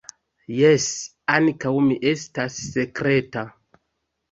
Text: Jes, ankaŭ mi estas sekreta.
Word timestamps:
Jes, 0.59 0.87
ankaŭ 1.35 1.75
mi 1.89 1.99
estas 2.15 2.59
sekreta. 2.73 3.47